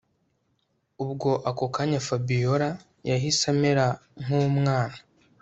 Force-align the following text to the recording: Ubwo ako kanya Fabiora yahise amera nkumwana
Ubwo 1.03 1.29
ako 1.49 1.65
kanya 1.75 1.99
Fabiora 2.07 2.69
yahise 3.09 3.45
amera 3.53 3.85
nkumwana 4.21 4.97